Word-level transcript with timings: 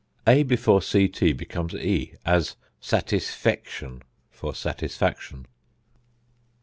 a 0.25 0.41
before 0.41 0.81
ct 0.81 1.19
becomes 1.37 1.75
e; 1.75 2.13
as 2.25 2.55
satisfection, 2.81 4.01
for 4.31 4.55
satisfaction. 4.55 5.45